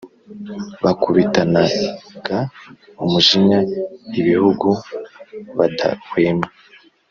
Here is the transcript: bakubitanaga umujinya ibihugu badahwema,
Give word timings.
bakubitanaga 0.83 2.37
umujinya 3.03 3.59
ibihugu 4.19 4.67
badahwema, 5.57 6.47